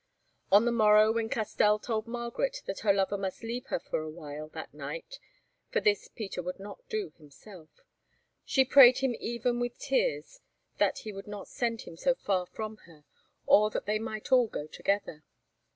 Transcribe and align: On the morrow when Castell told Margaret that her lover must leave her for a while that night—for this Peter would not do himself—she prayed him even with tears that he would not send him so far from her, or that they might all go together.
On 0.51 0.65
the 0.65 0.71
morrow 0.71 1.11
when 1.11 1.29
Castell 1.29 1.77
told 1.77 2.07
Margaret 2.07 2.63
that 2.65 2.79
her 2.79 2.91
lover 2.91 3.19
must 3.19 3.43
leave 3.43 3.67
her 3.67 3.79
for 3.79 4.01
a 4.01 4.09
while 4.09 4.47
that 4.49 4.73
night—for 4.73 5.79
this 5.79 6.07
Peter 6.07 6.41
would 6.41 6.57
not 6.59 6.79
do 6.89 7.13
himself—she 7.19 8.65
prayed 8.65 8.97
him 8.97 9.13
even 9.19 9.59
with 9.59 9.77
tears 9.77 10.39
that 10.79 10.97
he 11.05 11.13
would 11.13 11.27
not 11.27 11.47
send 11.47 11.81
him 11.81 11.97
so 11.97 12.15
far 12.15 12.47
from 12.47 12.77
her, 12.87 13.05
or 13.45 13.69
that 13.69 13.85
they 13.85 13.99
might 13.99 14.31
all 14.31 14.47
go 14.47 14.65
together. 14.65 15.23